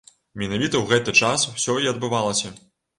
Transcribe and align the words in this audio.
Менавіта 0.41 0.75
ў 0.79 0.85
гэты 0.93 1.15
час 1.27 1.47
усё 1.55 1.79
і 1.85 1.95
адбывалася. 1.95 2.57